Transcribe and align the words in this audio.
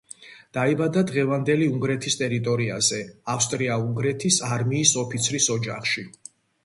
დაიბადა 0.57 1.01
დღევანდელი 1.09 1.67
უნგრეთის 1.73 2.17
ტერიტორიაზე, 2.21 3.01
ავსტრია-უნგრეთის 3.35 4.41
არმიის 4.57 4.95
ოფიცრის 5.03 5.51
ოჯახში. 5.59 6.07